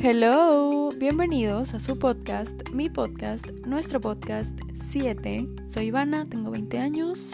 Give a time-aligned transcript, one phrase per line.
[0.00, 5.48] Hello, bienvenidos a su podcast, mi podcast, nuestro podcast 7.
[5.66, 7.32] Soy Ivana, tengo 20 años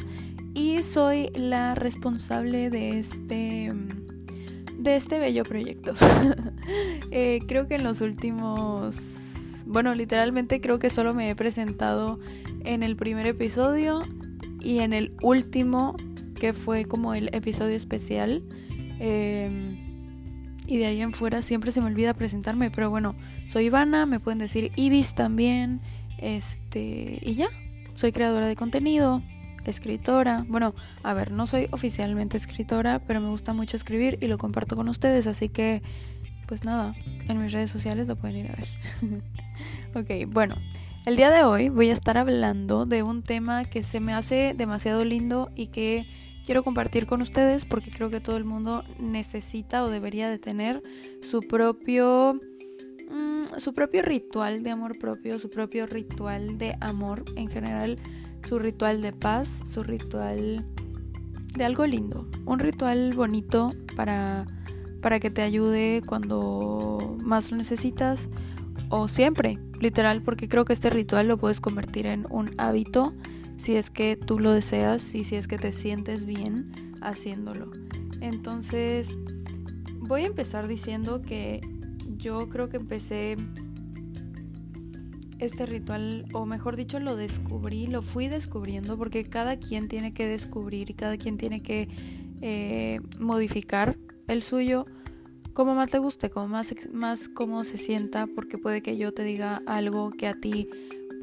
[0.54, 3.70] y soy la responsable de este
[4.78, 5.92] de este bello proyecto.
[7.10, 12.18] Eh, creo que en los últimos, bueno, literalmente creo que solo me he presentado
[12.64, 14.00] en el primer episodio
[14.60, 15.94] y en el último
[16.40, 18.42] que fue como el episodio especial.
[18.98, 19.83] Eh,
[20.66, 23.14] y de ahí en fuera siempre se me olvida presentarme, pero bueno,
[23.48, 25.80] soy Ivana, me pueden decir Ibis también,
[26.18, 27.48] este, y ya,
[27.94, 29.22] soy creadora de contenido,
[29.64, 34.38] escritora, bueno, a ver, no soy oficialmente escritora, pero me gusta mucho escribir y lo
[34.38, 35.82] comparto con ustedes, así que,
[36.46, 36.94] pues nada,
[37.28, 38.68] en mis redes sociales lo pueden ir a ver.
[40.26, 40.56] ok, bueno,
[41.06, 44.54] el día de hoy voy a estar hablando de un tema que se me hace
[44.56, 46.06] demasiado lindo y que
[46.44, 50.82] quiero compartir con ustedes porque creo que todo el mundo necesita o debería de tener
[51.22, 52.38] su propio
[53.10, 57.98] mm, su propio ritual de amor propio, su propio ritual de amor en general,
[58.42, 60.66] su ritual de paz, su ritual
[61.56, 64.46] de algo lindo, un ritual bonito para
[65.04, 68.30] para que te ayude cuando más lo necesitas
[68.88, 73.12] o siempre, literal, porque creo que este ritual lo puedes convertir en un hábito
[73.56, 77.70] si es que tú lo deseas y si es que te sientes bien haciéndolo.
[78.20, 79.16] Entonces,
[79.98, 81.60] voy a empezar diciendo que
[82.16, 83.36] yo creo que empecé
[85.38, 90.28] este ritual, o mejor dicho, lo descubrí, lo fui descubriendo, porque cada quien tiene que
[90.28, 91.88] descubrir y cada quien tiene que
[92.40, 94.84] eh, modificar el suyo
[95.54, 99.22] como más te guste, como más, más cómo se sienta, porque puede que yo te
[99.22, 100.68] diga algo que a ti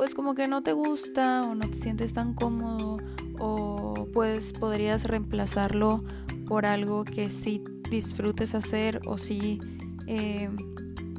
[0.01, 2.97] pues como que no te gusta o no te sientes tan cómodo
[3.37, 6.03] o pues podrías reemplazarlo
[6.47, 9.59] por algo que sí disfrutes hacer o sí
[10.07, 10.49] eh,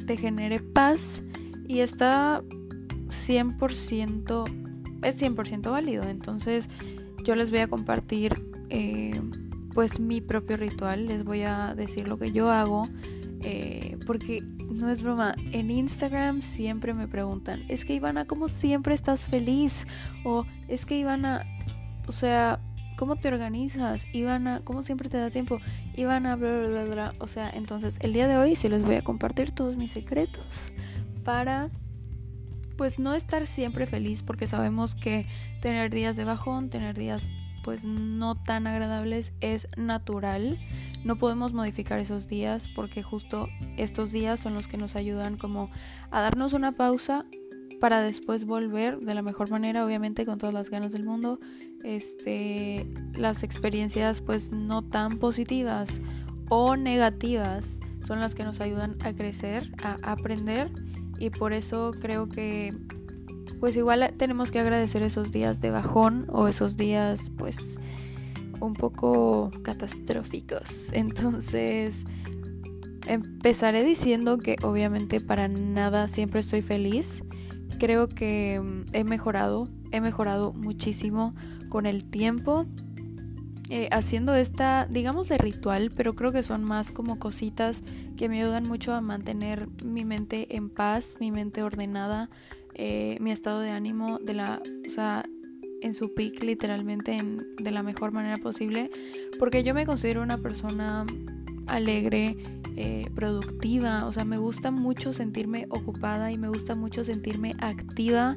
[0.05, 1.23] te genere paz
[1.69, 2.43] y está
[3.07, 6.03] 100% es 100% válido.
[6.09, 6.69] Entonces
[7.23, 8.35] yo les voy a compartir
[8.69, 9.13] eh,
[9.75, 12.89] pues mi propio ritual les voy a decir lo que yo hago
[13.43, 18.95] eh, porque no es broma, en Instagram siempre me preguntan, es que Ivana, ¿cómo siempre
[18.95, 19.87] estás feliz?
[20.25, 21.45] O es que Ivana,
[22.07, 22.61] o sea,
[22.97, 24.07] ¿cómo te organizas?
[24.13, 25.59] Ivana, ¿cómo siempre te da tiempo?
[25.97, 27.15] Ivana, bla, bla, bla, bla.
[27.19, 30.73] O sea, entonces el día de hoy sí les voy a compartir todos mis secretos
[31.25, 31.71] para
[32.77, 35.27] pues no estar siempre feliz porque sabemos que
[35.61, 37.29] tener días de bajón, tener días
[37.63, 40.59] pues no tan agradables es natural.
[41.05, 45.71] No podemos modificar esos días porque justo estos días son los que nos ayudan como
[46.11, 47.25] a darnos una pausa
[47.81, 51.41] para después volver de la mejor manera, obviamente con todas las ganas del mundo.
[51.83, 56.01] Este, las experiencias pues no tan positivas
[56.49, 60.71] o negativas son las que nos ayudan a crecer, a aprender
[61.19, 62.73] y por eso creo que
[63.63, 67.79] pues igual tenemos que agradecer esos días de bajón o esos días pues
[68.59, 70.91] un poco catastróficos.
[70.93, 72.05] Entonces
[73.07, 77.23] empezaré diciendo que obviamente para nada siempre estoy feliz.
[77.79, 81.33] Creo que mm, he mejorado, he mejorado muchísimo
[81.69, 82.67] con el tiempo.
[83.71, 87.85] Eh, haciendo esta, digamos, de ritual, pero creo que son más como cositas
[88.19, 92.29] que me ayudan mucho a mantener mi mente en paz, mi mente ordenada,
[92.75, 95.25] eh, mi estado de ánimo de la, o sea,
[95.83, 97.19] en su peak literalmente
[97.59, 98.91] de la mejor manera posible,
[99.39, 101.05] porque yo me considero una persona
[101.67, 102.37] alegre,
[102.77, 108.37] eh, productiva, o sea, me gusta mucho sentirme ocupada y me gusta mucho sentirme activa.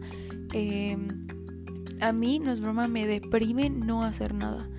[0.51, 1.25] Em,
[2.01, 4.69] a mí, no es broma, me deprime no hacer nada.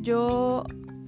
[0.00, 0.64] Yo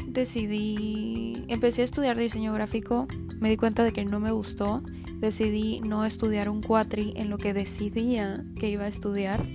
[0.06, 3.06] decidí, empecé a estudiar diseño gráfico,
[3.38, 4.82] me di cuenta de que no me gustó
[5.20, 9.46] decidí no estudiar un cuatri en lo que decidía que iba a estudiar.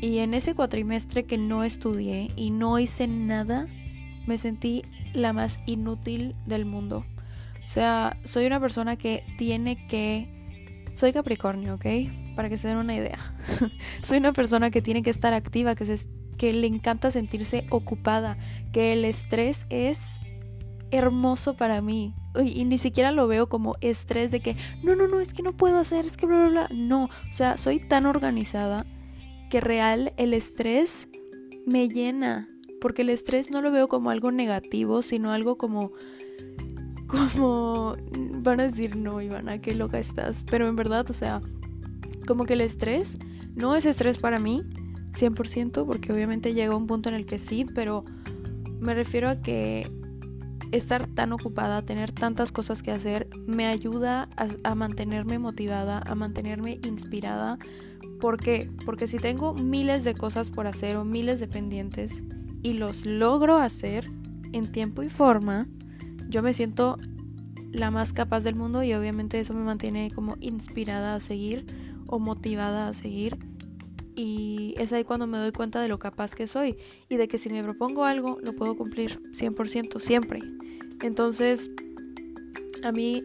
[0.00, 3.68] Y en ese cuatrimestre que no estudié y no hice nada,
[4.26, 4.82] me sentí
[5.12, 7.04] la más inútil del mundo.
[7.62, 10.28] O sea, soy una persona que tiene que...
[10.94, 11.86] Soy Capricornio, ¿ok?
[12.36, 13.18] Para que se den una idea.
[14.02, 15.98] soy una persona que tiene que estar activa, que,
[16.36, 18.36] que le encanta sentirse ocupada,
[18.72, 20.18] que el estrés es
[20.94, 22.14] hermoso para mí.
[22.42, 25.52] Y, ni siquiera lo veo como estrés de que, no, no, no, es que no
[25.52, 26.68] puedo hacer, es que bla, bla, bla.
[26.72, 28.86] No, o sea, soy tan organizada
[29.50, 31.08] que real el estrés
[31.66, 32.48] me llena.
[32.80, 35.92] Porque el estrés no lo veo como algo negativo, sino algo como...
[37.06, 37.96] Como...
[38.40, 40.44] Van a decir, no, Ivana, qué loca estás.
[40.50, 41.40] Pero en verdad, o sea,
[42.26, 43.18] como que el estrés
[43.54, 44.64] no es estrés para mí,
[45.12, 48.04] 100%, porque obviamente llega un punto en el que sí, pero
[48.80, 49.90] me refiero a que
[50.76, 54.28] estar tan ocupada, tener tantas cosas que hacer, me ayuda
[54.64, 57.58] a, mantenerme motivada, a mantenerme inspirada.
[58.20, 58.70] ¿Por qué?
[58.84, 62.22] Porque si tengo miles de cosas por hacer o miles de pendientes
[62.62, 64.10] y los logro hacer
[64.52, 65.66] en tiempo y forma,
[66.28, 66.96] yo me siento
[67.72, 71.66] la más capaz del mundo y obviamente eso me mantiene como inspirada a seguir
[72.06, 73.38] o motivada a seguir
[74.14, 76.76] y es ahí cuando me doy cuenta de lo capaz que soy
[77.08, 80.40] y de que si me propongo algo lo puedo cumplir 100% siempre.
[81.02, 81.70] Entonces,
[82.82, 83.24] a mí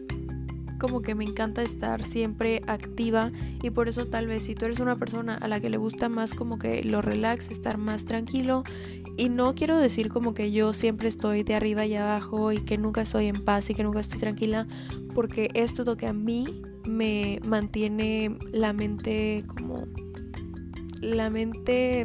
[0.80, 3.30] como que me encanta estar siempre activa
[3.62, 6.08] y por eso tal vez si tú eres una persona a la que le gusta
[6.08, 8.64] más como que lo relax, estar más tranquilo
[9.16, 12.78] y no quiero decir como que yo siempre estoy de arriba y abajo y que
[12.78, 14.66] nunca estoy en paz y que nunca estoy tranquila
[15.14, 19.86] porque esto es lo que a mí me mantiene la mente como
[21.00, 22.00] la mente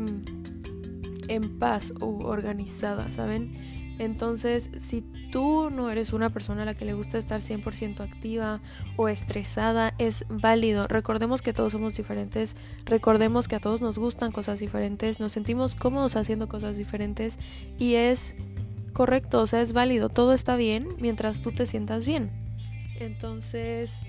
[1.27, 3.75] en paz o organizada, ¿saben?
[3.97, 5.01] Entonces, si
[5.31, 8.61] tú no eres una persona a la que le gusta estar 100% activa
[8.97, 10.87] o estresada, es válido.
[10.87, 15.75] Recordemos que todos somos diferentes, recordemos que a todos nos gustan cosas diferentes, nos sentimos
[15.75, 17.39] cómodos haciendo cosas diferentes
[17.79, 18.35] y es
[18.91, 22.31] correcto, o sea, es válido, todo está bien mientras tú te sientas bien.
[22.99, 23.99] Entonces,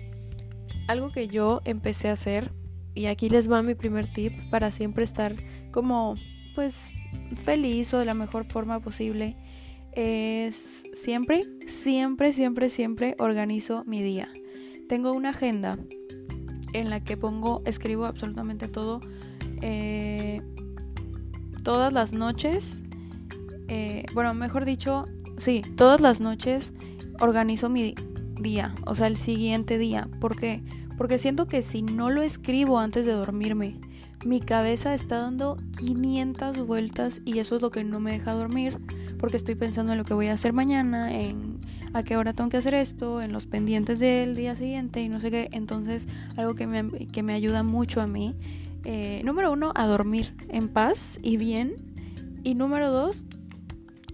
[0.88, 2.52] algo que yo empecé a hacer
[2.96, 5.37] y aquí les va mi primer tip para siempre estar
[5.70, 6.16] como
[6.54, 6.90] pues
[7.37, 9.37] feliz o de la mejor forma posible.
[9.93, 14.28] Es siempre, siempre, siempre, siempre organizo mi día.
[14.88, 15.78] Tengo una agenda
[16.72, 19.00] en la que pongo, escribo absolutamente todo.
[19.60, 20.40] Eh,
[21.64, 22.82] todas las noches,
[23.69, 25.04] eh, bueno, mejor dicho,
[25.37, 26.72] sí, todas las noches
[27.20, 27.94] organizo mi
[28.40, 30.08] día, o sea, el siguiente día.
[30.20, 30.62] Porque
[31.19, 33.78] siento que si no lo escribo antes de dormirme,
[34.25, 38.78] mi cabeza está dando 500 vueltas y eso es lo que no me deja dormir,
[39.19, 41.60] porque estoy pensando en lo que voy a hacer mañana, en
[41.93, 45.20] a qué hora tengo que hacer esto, en los pendientes del día siguiente y no
[45.20, 45.48] sé qué.
[45.52, 48.34] Entonces, algo que me, que me ayuda mucho a mí,
[48.84, 51.75] eh, número uno, a dormir en paz y bien.
[52.44, 53.26] Y número dos,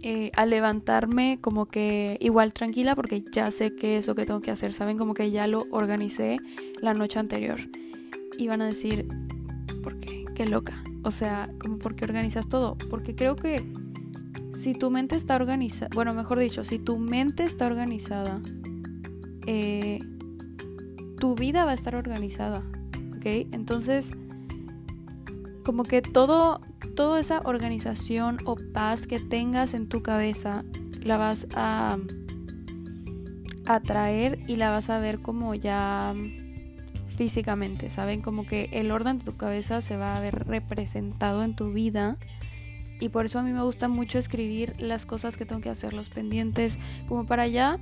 [0.05, 4.41] eh, a levantarme como que igual tranquila porque ya sé qué es lo que tengo
[4.41, 4.99] que hacer, ¿saben?
[4.99, 6.39] Como que ya lo organicé
[6.81, 7.61] la noche anterior.
[8.37, 9.07] Y van a decir,
[9.83, 10.25] ¿por qué?
[10.35, 10.83] Qué loca.
[11.05, 12.77] O sea, como por qué organizas todo.
[12.91, 13.65] Porque creo que
[14.53, 18.41] si tu mente está organizada, bueno, mejor dicho, si tu mente está organizada,
[19.47, 20.01] eh,
[21.19, 22.65] tu vida va a estar organizada,
[23.17, 23.27] ¿ok?
[23.53, 24.13] Entonces,
[25.65, 26.61] como que todo,
[26.97, 30.65] toda esa organización o paz que tengas en tu cabeza
[31.01, 31.99] la vas a
[33.67, 36.15] atraer y la vas a ver como ya
[37.17, 38.23] físicamente, ¿saben?
[38.23, 42.17] Como que el orden de tu cabeza se va a ver representado en tu vida.
[43.01, 45.93] Y por eso a mí me gusta mucho escribir las cosas que tengo que hacer,
[45.93, 47.79] los pendientes, como para ya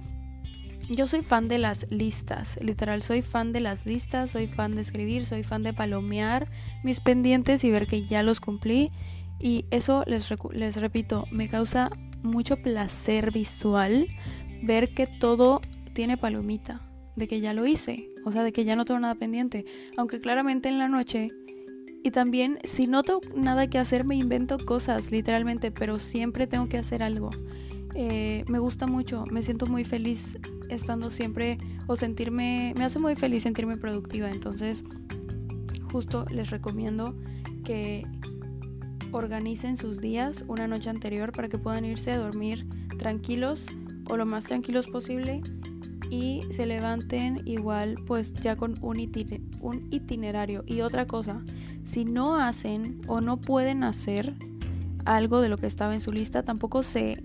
[0.90, 4.80] yo soy fan de las listas, literal, soy fan de las listas, soy fan de
[4.80, 6.50] escribir, soy fan de palomear
[6.82, 8.90] mis pendientes y ver que ya los cumplí.
[9.38, 11.90] Y eso, les, les repito, me causa
[12.22, 14.08] mucho placer visual
[14.62, 15.60] ver que todo
[15.92, 16.82] tiene palomita,
[17.14, 19.64] de que ya lo hice, o sea, de que ya no tengo nada pendiente.
[19.96, 21.28] Aunque claramente en la noche
[22.02, 26.68] y también, si no tengo nada que hacer, me invento cosas, literalmente, pero siempre tengo
[26.68, 27.30] que hacer algo.
[27.94, 30.36] Eh, me gusta mucho, me siento muy feliz
[30.70, 34.84] estando siempre o sentirme, me hace muy feliz sentirme productiva, entonces
[35.90, 37.14] justo les recomiendo
[37.64, 38.06] que
[39.12, 42.66] organicen sus días una noche anterior para que puedan irse a dormir
[42.98, 43.64] tranquilos
[44.08, 45.42] o lo más tranquilos posible
[46.10, 48.98] y se levanten igual pues ya con un,
[49.60, 50.64] un itinerario.
[50.66, 51.42] Y otra cosa,
[51.84, 54.34] si no hacen o no pueden hacer
[55.04, 57.22] algo de lo que estaba en su lista, tampoco se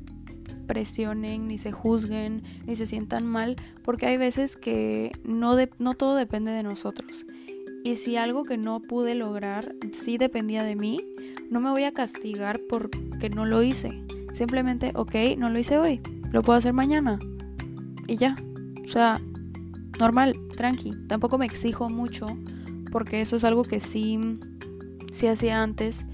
[0.66, 6.16] presionen, ni se juzguen, ni se sientan mal, porque hay veces que no, no todo
[6.16, 7.26] depende de nosotros.
[7.84, 11.02] Y si algo que no pude lograr sí dependía de mí,
[11.50, 14.04] no me voy a castigar porque no lo hice.
[14.34, 17.20] Simplemente, ok, no lo hice hoy, lo puedo hacer mañana.
[18.08, 18.36] Y ya.
[18.84, 19.22] O sea,
[20.00, 20.94] normal, tranqui.
[21.08, 22.28] Tampoco me exijo mucho
[22.92, 24.20] porque eso es algo que sí,
[25.12, 26.06] sí hacía antes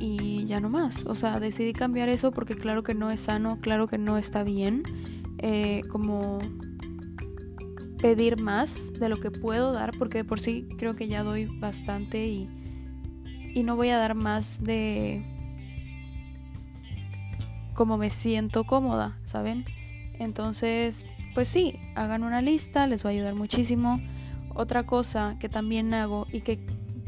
[0.00, 1.04] y ya no más.
[1.06, 4.42] O sea, decidí cambiar eso porque claro que no es sano, claro que no está
[4.44, 4.82] bien.
[5.38, 6.40] Eh, como
[7.98, 11.46] pedir más de lo que puedo dar, porque de por sí creo que ya doy
[11.58, 12.48] bastante y,
[13.54, 15.24] y no voy a dar más de
[17.74, 19.64] como me siento cómoda, ¿saben?
[20.18, 24.00] Entonces, pues sí, hagan una lista, les va a ayudar muchísimo.
[24.54, 26.58] Otra cosa que también hago y que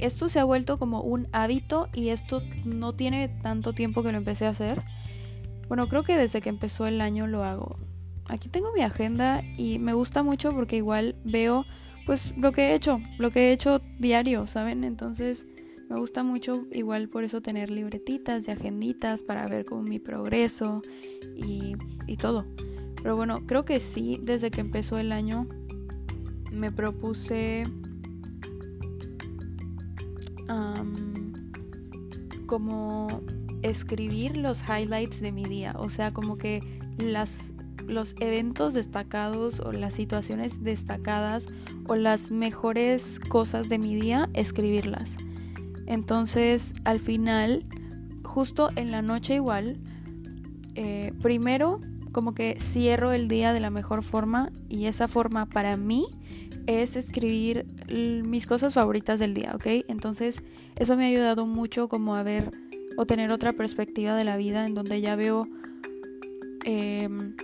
[0.00, 4.18] esto se ha vuelto como un hábito y esto no tiene tanto tiempo que lo
[4.18, 4.82] empecé a hacer.
[5.68, 7.78] Bueno, creo que desde que empezó el año lo hago.
[8.28, 11.64] aquí tengo mi agenda y me gusta mucho porque igual veo
[12.06, 14.84] pues lo que he hecho, lo que he hecho diario, ¿saben?
[14.84, 15.46] Entonces
[15.88, 20.82] me gusta mucho igual por eso tener libretitas y agenditas para ver como mi progreso
[21.36, 21.74] y,
[22.06, 22.46] y todo.
[23.02, 25.48] Pero bueno, creo que sí, desde que empezó el año
[26.52, 27.64] me propuse
[32.46, 33.22] como
[33.62, 36.60] escribir los highlights de mi día, o sea, como que
[36.98, 37.52] las
[37.86, 41.48] los eventos destacados o las situaciones destacadas
[41.88, 45.16] o las mejores cosas de mi día, escribirlas.
[45.86, 47.64] Entonces, al final,
[48.22, 49.80] justo en la noche igual,
[50.76, 51.80] eh, primero
[52.12, 56.06] como que cierro el día de la mejor forma y esa forma para mí
[56.66, 57.66] es escribir
[58.24, 59.66] mis cosas favoritas del día, ¿ok?
[59.88, 60.42] Entonces
[60.76, 62.50] eso me ha ayudado mucho como a ver
[62.96, 65.46] o tener otra perspectiva de la vida en donde ya veo,
[66.64, 67.34] em,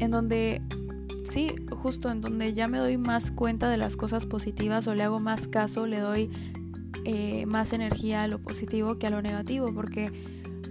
[0.00, 0.60] en donde,
[1.24, 5.02] sí, justo en donde ya me doy más cuenta de las cosas positivas o le
[5.02, 6.30] hago más caso, le doy
[7.04, 10.12] eh, más energía a lo positivo que a lo negativo, porque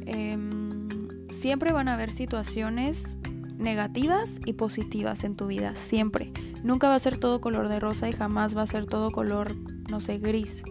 [0.05, 0.87] em,
[1.29, 3.17] siempre van a haber situaciones
[3.57, 6.31] negativas y positivas en tu vida, siempre.
[6.65, 9.55] Nunca va a ser todo color de rosa y jamás va a ser todo color,
[9.87, 10.63] no sé, gris.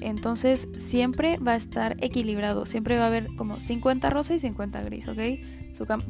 [0.00, 4.82] Entonces siempre va a estar equilibrado, siempre va a haber como 50 rosa y 50
[4.82, 5.20] gris, ¿ok?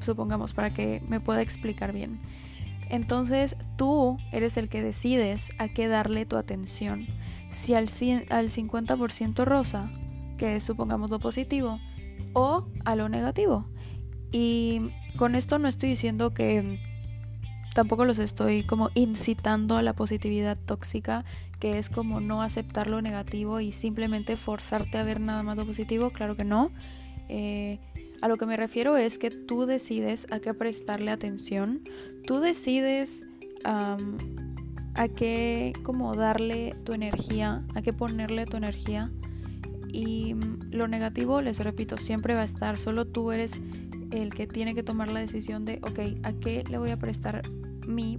[0.01, 2.21] Supongamos para que me pueda explicar bien.
[2.89, 7.07] Entonces tú eres el que decides a qué darle tu atención.
[7.51, 7.89] Si al,
[8.31, 9.93] al 50% rosa,
[10.39, 11.79] que es supongamos lo positivo,
[12.33, 13.69] o a lo negativo.
[14.33, 16.81] Y con esto no estoy diciendo que
[17.79, 21.25] tampoco los estoy como incitando a la positividad tóxica,
[21.61, 25.65] que es como no aceptar lo negativo y simplemente forzarte a ver nada más lo
[25.65, 26.73] positivo, claro que no.
[27.29, 27.79] Eh,
[28.21, 31.83] a lo que me refiero es que tú decides a qué prestarle atención,
[32.27, 33.25] tú decides
[33.63, 33.97] a
[35.15, 39.13] qué como darle tu energía, a qué ponerle tu energía.
[39.93, 40.35] Y
[40.73, 43.61] lo negativo, les repito, siempre va a estar, solo tú eres
[44.11, 47.43] el que tiene que tomar la decisión de, ok, ¿a qué le voy a prestar
[47.89, 48.19] mi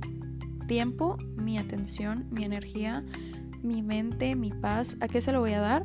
[0.67, 3.05] tiempo, mi atención, mi energía,
[3.61, 4.97] mi mente, mi paz?
[4.99, 5.83] ¿A qué se lo voy a dar?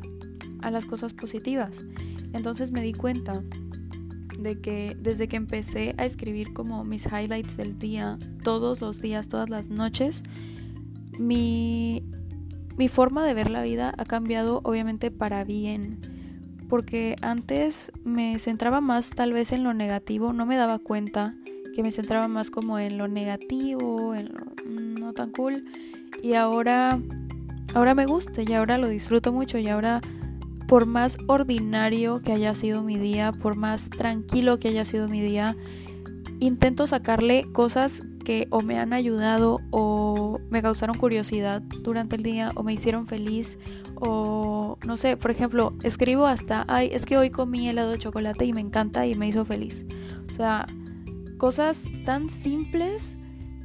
[0.61, 1.85] A las cosas positivas.
[2.33, 3.43] Entonces me di cuenta
[4.37, 9.29] de que desde que empecé a escribir como mis highlights del día, todos los días,
[9.29, 10.23] todas las noches,
[11.17, 12.03] mi,
[12.77, 16.01] mi forma de ver la vida ha cambiado obviamente para bien
[16.67, 21.35] porque antes me centraba más tal vez en lo negativo, no me daba cuenta
[21.75, 25.65] que me centraba más como en lo negativo, en lo no tan cool.
[26.23, 26.99] Y ahora
[27.73, 29.57] ahora me gusta y ahora lo disfruto mucho.
[29.57, 30.01] Y ahora
[30.67, 35.21] por más ordinario que haya sido mi día, por más tranquilo que haya sido mi
[35.21, 35.55] día,
[36.39, 42.51] intento sacarle cosas que o me han ayudado o me causaron curiosidad durante el día
[42.55, 43.59] o me hicieron feliz.
[43.95, 48.45] O no sé, por ejemplo, escribo hasta, ay, es que hoy comí helado de chocolate
[48.45, 49.85] y me encanta y me hizo feliz.
[50.31, 50.65] O sea,
[51.37, 53.15] cosas tan simples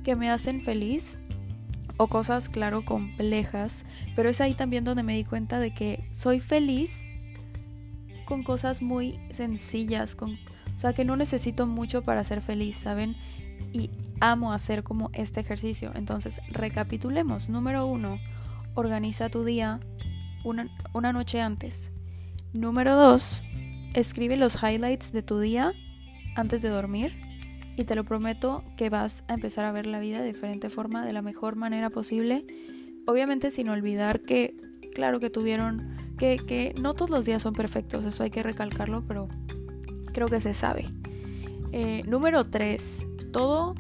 [0.05, 1.19] que me hacen feliz
[1.97, 3.85] o cosas, claro, complejas,
[4.17, 7.11] pero es ahí también donde me di cuenta de que soy feliz
[8.25, 13.17] con cosas muy sencillas, con, o sea, que no necesito mucho para ser feliz, ¿saben?
[13.73, 15.93] Y amo hacer como este ejercicio.
[15.95, 17.49] Entonces, recapitulemos.
[17.49, 18.19] Número uno,
[18.75, 19.81] organiza tu día
[20.45, 21.91] una, una noche antes.
[22.53, 23.43] Número dos,
[23.95, 25.73] escribe los highlights de tu día
[26.35, 27.20] antes de dormir.
[27.81, 31.03] Y te lo prometo que vas a empezar a ver la vida de diferente forma,
[31.07, 32.45] de la mejor manera posible.
[33.07, 34.55] Obviamente sin olvidar que,
[34.95, 39.03] claro que tuvieron, que, que no todos los días son perfectos, eso hay que recalcarlo,
[39.09, 39.29] pero
[40.13, 40.91] creo que se sabe.
[41.73, 43.07] Eh, número 3.
[43.33, 43.75] Todo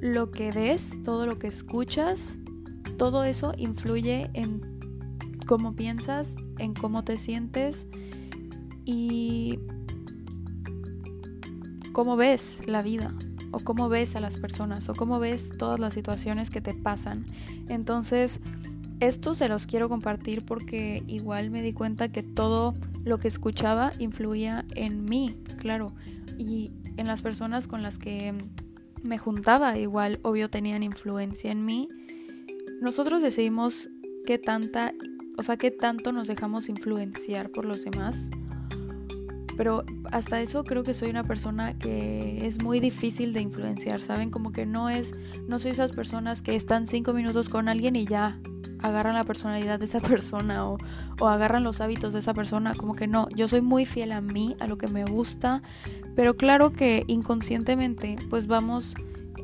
[0.00, 2.38] lo que ves, todo lo que escuchas,
[2.96, 4.80] todo eso influye en
[5.46, 7.86] cómo piensas, en cómo te sientes
[8.84, 9.60] y
[11.92, 13.14] cómo ves la vida
[13.50, 17.26] o cómo ves a las personas o cómo ves todas las situaciones que te pasan.
[17.68, 18.40] Entonces,
[19.00, 22.74] esto se los quiero compartir porque igual me di cuenta que todo
[23.04, 25.94] lo que escuchaba influía en mí, claro,
[26.36, 28.34] y en las personas con las que
[29.02, 31.88] me juntaba igual, obvio, tenían influencia en mí.
[32.80, 33.88] Nosotros decidimos
[34.26, 34.92] qué tanta,
[35.36, 38.28] o sea, qué tanto nos dejamos influenciar por los demás.
[39.58, 44.30] Pero hasta eso creo que soy una persona que es muy difícil de influenciar, ¿saben?
[44.30, 45.14] Como que no es,
[45.46, 48.38] no soy esas personas que están cinco minutos con alguien y ya
[48.80, 50.78] agarran la personalidad de esa persona o,
[51.20, 54.20] o, agarran los hábitos de esa persona, como que no, yo soy muy fiel a
[54.20, 55.60] mí, a lo que me gusta,
[56.14, 58.94] pero claro que inconscientemente pues vamos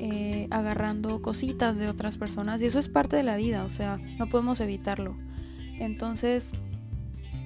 [0.01, 3.99] eh, agarrando cositas de otras personas y eso es parte de la vida, o sea,
[4.19, 5.17] no podemos evitarlo.
[5.79, 6.53] Entonces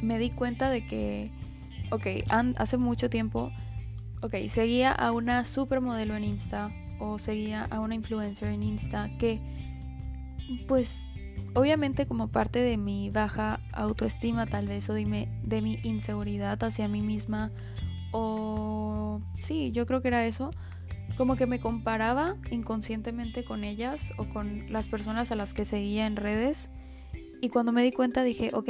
[0.03, 1.31] me di cuenta de que,
[1.91, 2.07] ok,
[2.57, 3.51] hace mucho tiempo,
[4.23, 9.41] ok, seguía a una supermodelo en Insta o seguía a una influencer en Insta que,
[10.67, 11.05] pues,
[11.55, 16.89] obviamente como parte de mi baja autoestima tal vez o de de mi inseguridad hacia
[16.89, 17.51] mí misma
[18.13, 20.51] o sí, yo creo que era eso,
[21.17, 26.07] como que me comparaba inconscientemente con ellas o con las personas a las que seguía
[26.07, 26.71] en redes
[27.41, 28.69] y cuando me di cuenta dije, ok,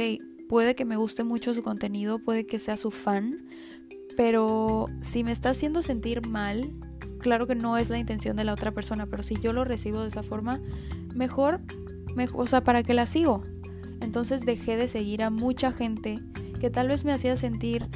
[0.49, 3.45] puede que me guste mucho su contenido, puede que sea su fan,
[4.17, 6.73] pero si me está haciendo sentir mal,
[7.19, 10.01] claro que no es la intención de la otra persona, pero si yo lo recibo
[10.01, 10.59] de esa forma,
[11.13, 11.61] mejor,
[12.15, 13.43] mejor o sea, ¿para qué la sigo?
[14.01, 16.19] Entonces dejé de seguir a mucha gente
[16.59, 17.87] que tal vez me hacía sentir,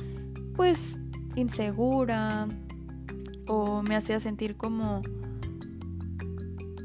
[0.56, 0.98] pues,
[1.36, 2.48] insegura
[3.48, 5.02] o me hacía sentir como,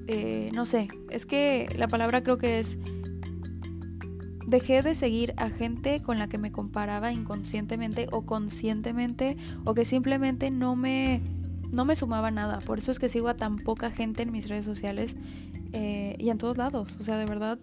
[0.07, 2.79] eh, no sé, es que la palabra creo que es
[4.49, 9.85] dejé de seguir a gente con la que me comparaba inconscientemente o conscientemente o que
[9.85, 11.21] simplemente no me,
[11.71, 12.61] no me sumaba nada.
[12.61, 15.15] Por eso es que sigo a tan poca gente en mis redes sociales
[15.75, 16.97] eh, y en todos lados.
[16.99, 17.59] O sea, de verdad.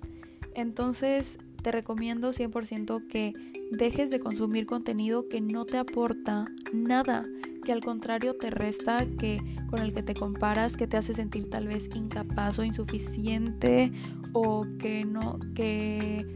[0.53, 3.33] Entonces te recomiendo 100% que
[3.71, 7.25] dejes de consumir contenido que no te aporta nada,
[7.63, 9.39] que al contrario te resta, que
[9.71, 13.91] con el que te comparas, que te hace sentir tal vez incapaz o insuficiente
[14.33, 16.27] o que no que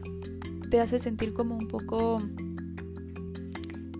[0.70, 2.22] te hace sentir como un poco,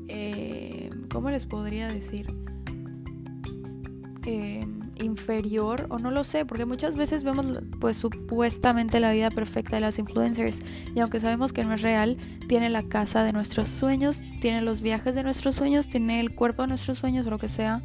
[0.09, 2.33] eh, ¿cómo les podría decir?
[4.25, 4.65] Eh,
[5.03, 7.47] inferior o no lo sé, porque muchas veces vemos
[7.81, 10.61] pues supuestamente la vida perfecta de las influencers
[10.95, 14.83] y aunque sabemos que no es real, tiene la casa de nuestros sueños, tiene los
[14.83, 17.83] viajes de nuestros sueños, tiene el cuerpo de nuestros sueños o lo que sea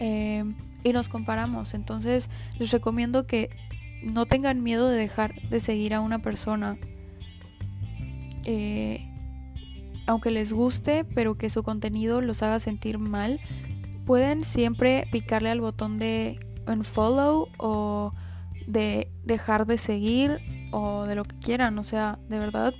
[0.00, 0.44] eh,
[0.82, 1.74] y nos comparamos.
[1.74, 3.50] Entonces les recomiendo que
[4.02, 6.78] no tengan miedo de dejar de seguir a una persona
[8.46, 9.10] eh,
[10.06, 13.40] aunque les guste, pero que su contenido los haga sentir mal,
[14.06, 18.12] pueden siempre picarle al botón de unfollow o
[18.68, 20.38] de dejar de seguir
[20.70, 21.76] o de lo que quieran.
[21.78, 22.72] O sea, de verdad,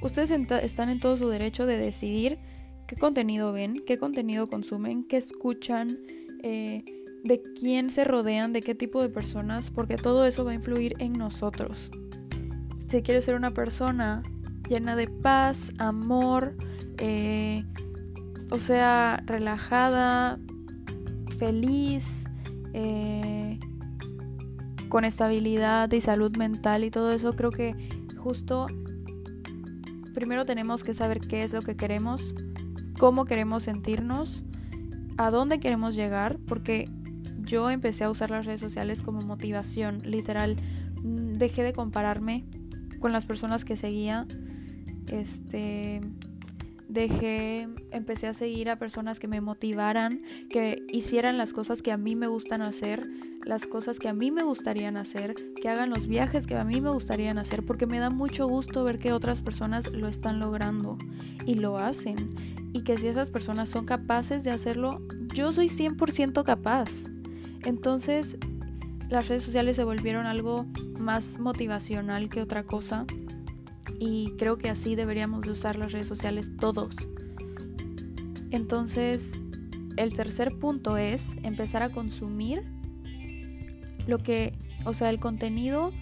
[0.00, 2.38] ustedes están en todo su derecho de decidir
[2.86, 5.98] qué contenido ven, qué contenido consumen, qué escuchan,
[6.42, 6.84] eh,
[7.22, 10.94] de quién se rodean, de qué tipo de personas, porque todo eso va a influir
[10.98, 11.90] en nosotros.
[12.88, 14.22] Si quieres ser una persona
[14.68, 16.56] llena de paz, amor,
[16.98, 17.64] eh,
[18.50, 20.38] o sea, relajada,
[21.38, 22.24] feliz,
[22.74, 23.58] eh,
[24.88, 27.74] con estabilidad y salud mental y todo eso, creo que
[28.18, 28.66] justo
[30.12, 32.34] primero tenemos que saber qué es lo que queremos,
[32.98, 34.44] cómo queremos sentirnos,
[35.16, 36.88] a dónde queremos llegar, porque
[37.40, 40.56] yo empecé a usar las redes sociales como motivación, literal,
[41.02, 42.44] mm, dejé de compararme
[43.00, 44.26] con las personas que seguía
[45.20, 46.00] este
[46.92, 51.96] dejé, empecé a seguir a personas que me motivaran, que hicieran las cosas que a
[51.96, 53.08] mí me gustan hacer,
[53.44, 56.80] las cosas que a mí me gustarían hacer, que hagan los viajes que a mí
[56.82, 60.98] me gustarían hacer, porque me da mucho gusto ver que otras personas lo están logrando
[61.46, 62.34] y lo hacen.
[62.74, 65.00] Y que si esas personas son capaces de hacerlo,
[65.34, 67.06] yo soy 100% capaz.
[67.64, 68.36] Entonces,
[69.08, 70.66] las redes sociales se volvieron algo
[70.98, 73.06] más motivacional que otra cosa
[74.04, 76.96] y creo que así deberíamos de usar las redes sociales todos.
[78.50, 79.34] Entonces,
[79.96, 82.64] el tercer punto es empezar a consumir
[84.08, 85.92] lo que, o sea, el contenido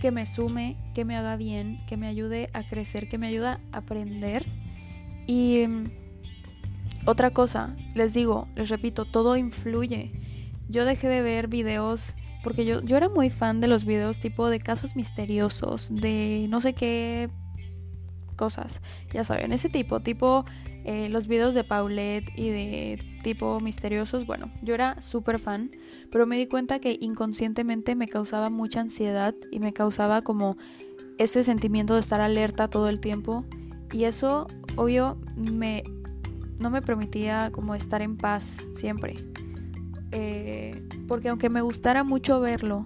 [0.00, 3.46] que me sume, que me haga bien, que me ayude a crecer, que me ayude
[3.46, 4.44] a aprender.
[5.28, 5.84] Y mm,
[7.06, 10.10] otra cosa, les digo, les repito, todo influye.
[10.68, 14.48] Yo dejé de ver videos porque yo, yo era muy fan de los videos tipo
[14.48, 17.30] de casos misteriosos, de no sé qué
[18.36, 18.80] cosas.
[19.12, 20.44] Ya saben, ese tipo, tipo
[20.84, 24.26] eh, los videos de Paulette y de tipo misteriosos.
[24.26, 25.70] Bueno, yo era súper fan,
[26.10, 30.56] pero me di cuenta que inconscientemente me causaba mucha ansiedad y me causaba como
[31.18, 33.44] ese sentimiento de estar alerta todo el tiempo.
[33.92, 35.82] Y eso, obvio, me,
[36.58, 39.16] no me permitía como estar en paz siempre.
[40.12, 42.84] Eh, porque aunque me gustara mucho verlo,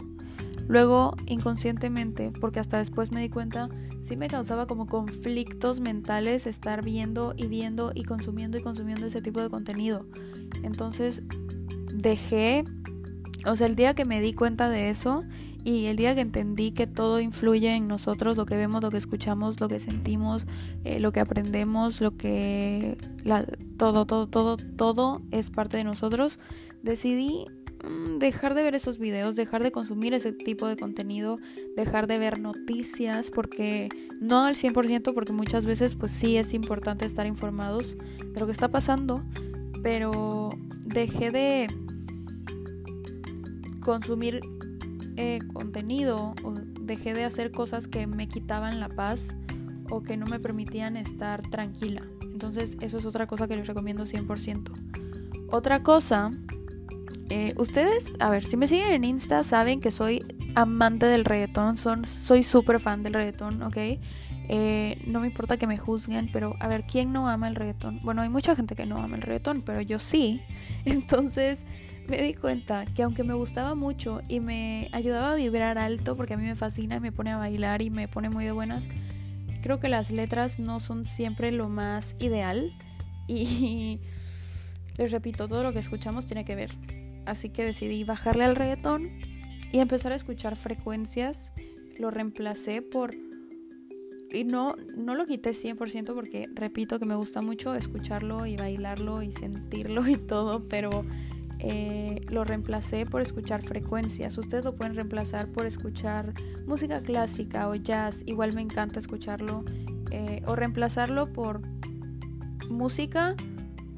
[0.69, 3.69] luego inconscientemente, porque hasta después me di cuenta,
[4.03, 9.23] sí me causaba como conflictos mentales estar viendo y viendo y consumiendo y consumiendo ese
[9.23, 10.07] tipo de contenido.
[10.63, 11.23] Entonces
[11.93, 12.65] dejé,
[13.47, 15.23] o sea, el día que me di cuenta de eso
[15.65, 18.99] y el día que entendí que todo influye en nosotros, lo que vemos, lo que
[18.99, 20.45] escuchamos, lo que sentimos,
[20.85, 22.99] eh, lo que aprendemos, lo que...
[23.79, 26.39] todo, todo, todo, todo es parte de nosotros,
[26.85, 27.47] decidí
[27.83, 31.39] mm, dejar de ver esos videos, dejar de consumir ese tipo de contenido,
[31.77, 33.89] dejar de ver noticias, porque
[34.21, 38.53] no al 100%, porque muchas veces pues sí es importante estar informados de lo que
[38.53, 39.25] está pasando,
[39.83, 40.51] pero
[40.85, 41.67] dejé de
[43.81, 44.41] consumir
[45.17, 49.37] eh, contenido o dejé de hacer cosas que me quitaban la paz
[49.91, 52.03] o que no me permitían estar tranquila.
[52.23, 54.95] Entonces eso es otra cosa que les recomiendo 100%.
[55.51, 56.33] Otra cosa,
[57.31, 61.77] eh, ustedes, a ver, si me siguen en Insta saben que soy amante del reggaetón,
[61.77, 63.77] son, soy súper fan del reggaetón, ¿ok?
[64.49, 68.01] Eh, no me importa que me juzguen, pero a ver, ¿quién no ama el reggaetón?
[68.03, 70.43] Bueno, hay mucha gente que no ama el reggaetón, pero yo sí.
[70.85, 71.65] Entonces
[72.09, 76.35] me di cuenta que aunque me gustaba mucho y me ayudaba a vibrar alto, porque
[76.35, 78.87] a mí me fascina me pone a bailar y me pone muy de buenas,
[79.63, 82.77] creo que las letras no son siempre lo más ideal.
[83.27, 84.01] Y
[84.99, 87.04] les repito, todo lo que escuchamos tiene que ver.
[87.27, 89.11] Así que decidí bajarle al reggaetón
[89.73, 91.53] y empezar a escuchar frecuencias.
[91.99, 93.15] Lo reemplacé por
[94.35, 99.23] y no, no lo quité 100% porque repito que me gusta mucho escucharlo y bailarlo
[99.23, 101.05] y sentirlo y todo, pero
[101.61, 104.37] eh, lo reemplacé por escuchar frecuencias.
[104.37, 106.35] Ustedes lo pueden reemplazar por escuchar
[106.67, 109.65] música clásica o jazz, igual me encanta escucharlo,
[110.11, 111.63] eh, o reemplazarlo por
[112.69, 113.37] música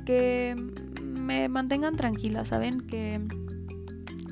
[0.04, 0.54] que
[1.26, 2.80] me mantengan tranquila, ¿saben?
[2.86, 3.20] Que,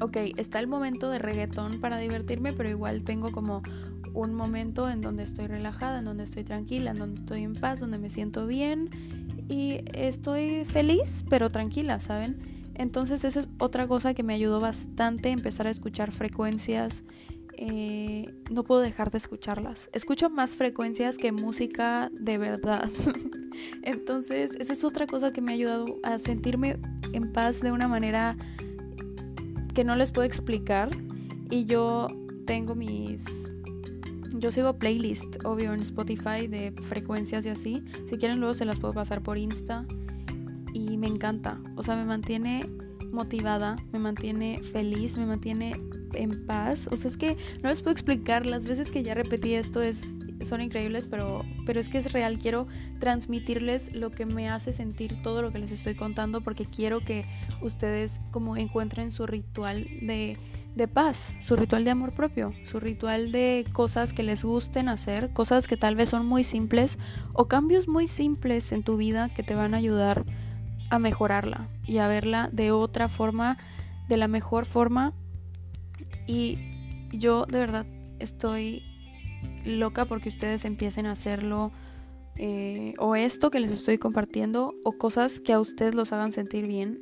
[0.01, 3.63] ok, está el momento de reggaetón para divertirme, pero igual tengo como
[4.15, 7.81] un momento en donde estoy relajada, en donde estoy tranquila, en donde estoy en paz,
[7.81, 8.89] donde me siento bien
[9.49, 12.39] y estoy feliz pero tranquila, ¿saben?
[12.75, 17.05] Entonces esa es otra cosa que me ayudó bastante empezar a escuchar frecuencias.
[17.57, 19.89] Eh, no puedo dejar de escucharlas.
[19.93, 22.91] Escucho más frecuencias que música de verdad.
[23.83, 26.79] Entonces esa es otra cosa que me ha ayudado a sentirme
[27.13, 28.37] en paz de una manera
[29.75, 30.91] que no les puedo explicar.
[31.51, 32.09] Y yo
[32.47, 33.25] tengo mis
[34.37, 37.85] yo sigo playlist, obvio, en Spotify de frecuencias y así.
[38.09, 39.87] Si quieren luego se las puedo pasar por Insta.
[40.73, 41.61] Y me encanta.
[41.77, 42.69] O sea, me mantiene
[43.15, 45.75] motivada, me mantiene feliz, me mantiene
[46.15, 46.89] en paz.
[46.93, 48.45] O sea, es que no les puedo explicar.
[48.47, 50.03] Las veces que ya repetí esto es,
[50.45, 52.39] son increíbles, pero, pero es que es real.
[52.39, 52.67] Quiero
[52.99, 57.25] transmitirles lo que me hace sentir todo lo que les estoy contando porque quiero que
[57.63, 60.37] ustedes como encuentren su ritual de
[60.75, 65.33] de paz, su ritual de amor propio, su ritual de cosas que les gusten hacer,
[65.33, 66.99] cosas que tal vez son muy simples
[67.33, 70.25] o cambios muy simples en tu vida que te van a ayudar
[70.91, 73.59] a mejorarla y a verla de otra forma,
[74.09, 75.13] de la mejor forma.
[76.27, 76.59] Y
[77.13, 77.87] yo de verdad
[78.19, 78.83] estoy
[79.65, 81.71] loca porque ustedes empiecen a hacerlo.
[82.37, 86.67] Eh, o esto que les estoy compartiendo o cosas que a ustedes los hagan sentir
[86.67, 87.01] bien.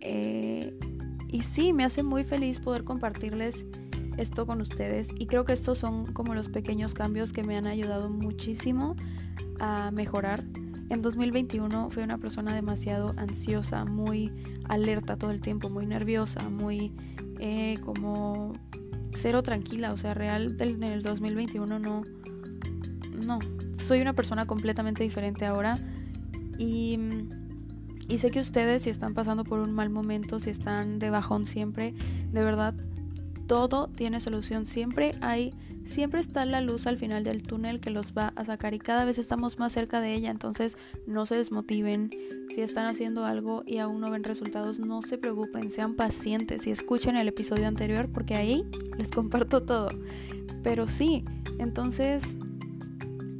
[0.00, 0.78] Eh,
[1.28, 3.66] y sí, me hace muy feliz poder compartirles
[4.16, 7.66] esto con ustedes y creo que estos son como los pequeños cambios que me han
[7.66, 8.96] ayudado muchísimo
[9.60, 10.44] a mejorar.
[10.88, 14.32] En 2021 fui una persona demasiado ansiosa, muy
[14.68, 16.92] alerta todo el tiempo, muy nerviosa, muy
[17.40, 18.52] eh, como
[19.12, 22.02] cero tranquila, o sea, real en el 2021 no,
[23.24, 23.38] no,
[23.78, 25.78] soy una persona completamente diferente ahora.
[26.58, 26.98] Y
[28.08, 31.46] y sé que ustedes si están pasando por un mal momento, si están de bajón
[31.46, 31.94] siempre,
[32.32, 32.74] de verdad,
[33.46, 34.66] todo tiene solución.
[34.66, 35.54] Siempre hay,
[35.84, 39.04] siempre está la luz al final del túnel que los va a sacar y cada
[39.04, 40.30] vez estamos más cerca de ella.
[40.30, 42.10] Entonces no se desmotiven.
[42.54, 46.70] Si están haciendo algo y aún no ven resultados, no se preocupen, sean pacientes y
[46.70, 48.64] escuchen el episodio anterior porque ahí
[48.96, 49.88] les comparto todo.
[50.62, 51.24] Pero sí,
[51.58, 52.36] entonces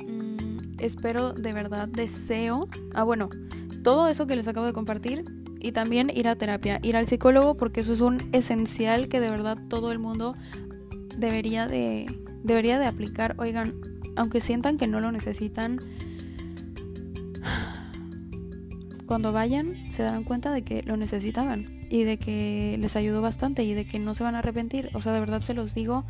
[0.07, 2.69] mm, espero de verdad, deseo.
[2.95, 3.31] Ah, bueno
[3.87, 5.25] todo eso que les acabo de compartir
[5.61, 9.31] y también ir a terapia, ir al psicólogo porque eso es un esencial que de
[9.31, 10.37] verdad todo el mundo
[11.17, 12.07] debería de
[12.43, 13.35] debería de aplicar.
[13.39, 13.75] Oigan,
[14.17, 15.81] aunque sientan que no lo necesitan,
[19.07, 23.65] cuando vayan se darán cuenta de que lo necesitaban y de que les ayudó bastante
[23.65, 24.91] y de que no se van a arrepentir.
[24.95, 26.05] O sea, de verdad se los digo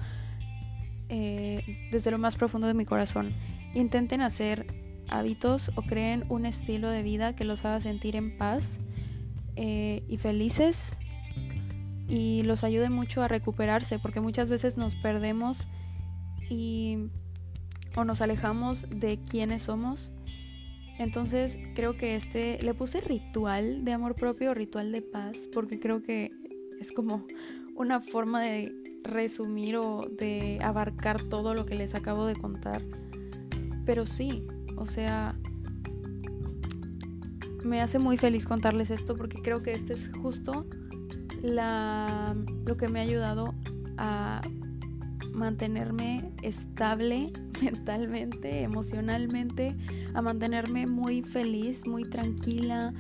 [1.09, 3.33] eh, desde lo más profundo de mi corazón.
[3.75, 4.67] Intenten hacer
[5.09, 8.81] hábitos o creen un estilo de vida que los haga sentir en paz
[9.57, 10.97] eh, y felices
[12.09, 15.67] y los ayude mucho a recuperarse porque muchas veces nos perdemos
[16.49, 17.11] y
[17.97, 20.11] o nos alejamos de quiénes somos.
[20.99, 26.03] Entonces creo que este le puse ritual de amor propio ritual de paz porque creo
[26.03, 26.31] que
[26.81, 27.27] es como
[27.75, 32.83] una forma de resumir o de abarcar todo lo que les acabo de contar.
[33.85, 35.35] Pero sí o sea,
[37.67, 40.67] me hace muy feliz contarles esto porque creo que esta es justo
[41.43, 43.55] la, lo que me ha ayudado
[43.99, 44.41] a
[45.33, 49.77] mantenerme estable mentalmente, emocionalmente,
[50.15, 52.95] a mantenerme muy feliz, muy tranquila,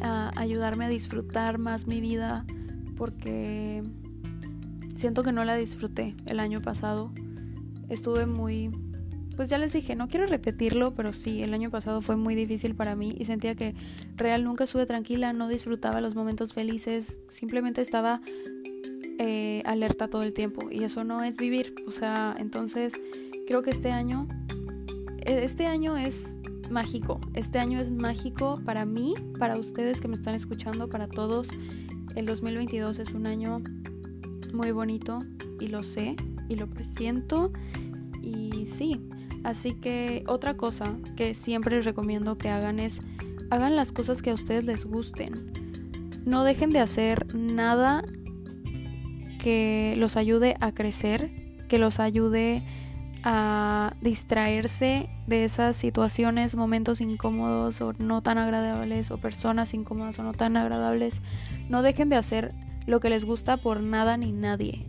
[0.00, 2.44] a ayudarme a disfrutar más mi vida,
[2.96, 3.82] porque
[4.96, 7.12] siento que no la disfruté el año pasado.
[7.88, 8.70] Estuve muy
[9.36, 12.74] pues ya les dije, no quiero repetirlo, pero sí, el año pasado fue muy difícil
[12.74, 13.74] para mí y sentía que
[14.16, 18.20] real nunca estuve tranquila, no disfrutaba los momentos felices, simplemente estaba
[19.18, 21.74] eh, alerta todo el tiempo y eso no es vivir.
[21.86, 22.94] O sea, entonces
[23.46, 24.26] creo que este año,
[25.24, 26.38] e, este año es
[26.70, 31.48] mágico, este año es mágico para mí, para ustedes que me están escuchando, para todos.
[32.16, 33.62] El 2022 es un año
[34.52, 35.20] muy bonito
[35.60, 36.16] y lo sé
[36.48, 37.52] y lo presiento
[38.20, 39.00] y sí,
[39.44, 43.00] Así que otra cosa que siempre les recomiendo que hagan es
[43.50, 45.52] hagan las cosas que a ustedes les gusten.
[46.24, 48.02] No dejen de hacer nada
[49.38, 51.30] que los ayude a crecer,
[51.68, 52.64] que los ayude
[53.24, 60.22] a distraerse de esas situaciones, momentos incómodos o no tan agradables o personas incómodas o
[60.22, 61.20] no tan agradables.
[61.68, 62.54] No dejen de hacer
[62.86, 64.86] lo que les gusta por nada ni nadie.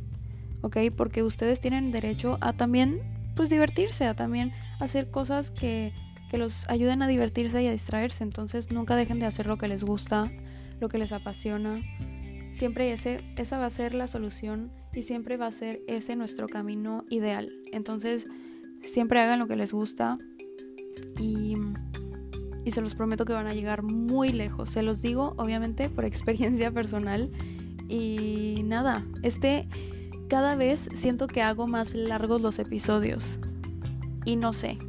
[0.62, 0.78] ¿Ok?
[0.96, 5.93] Porque ustedes tienen derecho a también pues divertirse, a también hacer cosas que,
[6.30, 8.24] que los ayuden a divertirse y a distraerse.
[8.24, 10.32] Entonces nunca dejen de hacer lo que les gusta,
[10.80, 11.82] lo que les apasiona.
[12.52, 16.48] Siempre ese, esa va a ser la solución y siempre va a ser ese nuestro
[16.48, 17.52] camino ideal.
[17.72, 18.28] Entonces
[18.82, 20.17] siempre hagan lo que les gusta
[21.19, 21.56] y,
[22.63, 24.69] y se los prometo que van a llegar muy lejos.
[24.69, 27.32] Se los digo obviamente por experiencia personal.
[27.89, 29.67] Y nada, este
[30.34, 33.39] cada vez siento que hago más largos los episodios.
[34.26, 34.80] Y no sé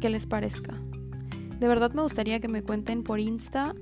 [0.00, 0.74] qué les parezca.
[1.60, 3.76] De verdad me gustaría que me cuenten por Insta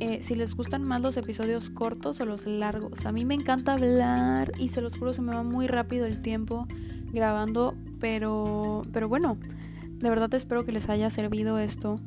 [0.00, 3.06] eh, si les gustan más los episodios cortos o los largos.
[3.06, 6.20] A mí me encanta hablar y se los juro se me va muy rápido el
[6.20, 6.66] tiempo
[7.12, 7.76] grabando.
[8.00, 9.38] Pero, pero bueno,
[10.00, 12.00] de verdad espero que les haya servido esto.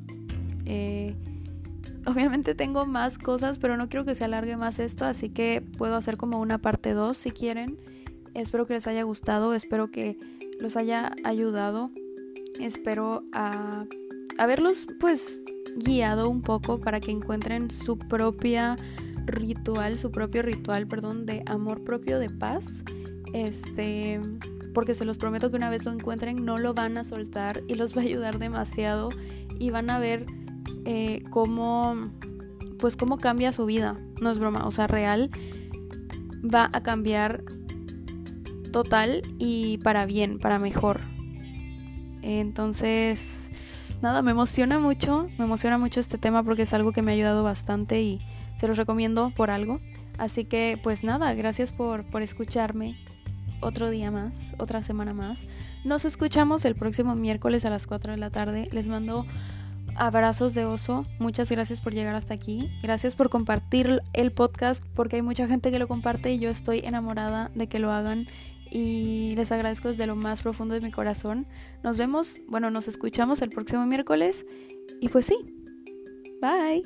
[0.66, 1.16] Eh,
[2.06, 5.96] obviamente tengo más cosas, pero no quiero que se alargue más esto, así que puedo
[5.96, 7.78] hacer como una parte 2 si quieren.
[8.38, 10.16] Espero que les haya gustado, espero que
[10.60, 11.90] los haya ayudado,
[12.60, 13.86] espero a
[14.38, 15.40] haberlos pues
[15.76, 18.76] guiado un poco para que encuentren su propia
[19.26, 22.84] ritual, su propio ritual, perdón, de amor propio, de paz.
[23.34, 24.22] Este,
[24.72, 27.74] porque se los prometo que una vez lo encuentren no lo van a soltar y
[27.74, 29.10] los va a ayudar demasiado
[29.58, 30.28] y van a ver
[30.86, 32.12] eh, cómo,
[32.78, 33.98] pues cómo cambia su vida.
[34.22, 35.32] No es broma, o sea, real
[36.44, 37.44] va a cambiar
[38.72, 41.02] total y para bien, para mejor.
[42.22, 43.50] Entonces,
[44.02, 47.16] nada, me emociona mucho, me emociona mucho este tema porque es algo que me ha
[47.16, 48.20] ayudado bastante y
[48.56, 49.80] se los recomiendo por algo.
[50.18, 52.98] Así que, pues nada, gracias por, por escucharme
[53.62, 55.46] otro día más, otra semana más.
[55.84, 58.68] Nos escuchamos el próximo miércoles a las 4 de la tarde.
[58.72, 59.26] Les mando
[59.96, 61.06] abrazos de oso.
[61.20, 62.70] Muchas gracias por llegar hasta aquí.
[62.82, 66.80] Gracias por compartir el podcast porque hay mucha gente que lo comparte y yo estoy
[66.80, 68.28] enamorada de que lo hagan
[68.72, 71.48] y les agradezco desde lo más profundo de mi corazón.
[71.84, 74.46] Nos vemos, bueno, nos escuchamos el próximo miércoles
[75.02, 75.38] y pues sí,
[76.42, 76.84] bye.